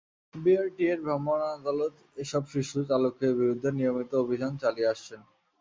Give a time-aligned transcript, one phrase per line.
[0.33, 5.21] বিআরটিএর ভ্রাম্যমাণ আদালত এসব শিশু চালকের বিরুদ্ধে নিয়মিত অভিযান চালিয়ে আসছেন।